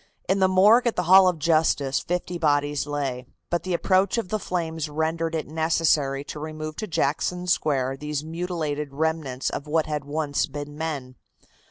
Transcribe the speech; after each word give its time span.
In 0.27 0.39
the 0.39 0.47
morgue 0.47 0.87
at 0.87 0.95
the 0.95 1.03
Hall 1.03 1.27
of 1.27 1.37
Justice 1.37 1.99
fifty 1.99 2.39
bodies 2.39 2.87
lay, 2.87 3.27
but 3.51 3.61
the 3.61 3.75
approach 3.75 4.17
of 4.17 4.29
the 4.29 4.39
flames 4.39 4.89
rendered 4.89 5.35
it 5.35 5.45
necessary 5.47 6.23
to 6.23 6.39
remove 6.39 6.75
to 6.77 6.87
Jackson 6.87 7.45
Square 7.45 7.97
these 7.97 8.23
mutilated 8.23 8.93
remnants 8.95 9.51
of 9.51 9.67
what 9.67 9.85
had 9.85 10.03
once 10.03 10.47
been 10.47 10.75
men. 10.75 11.17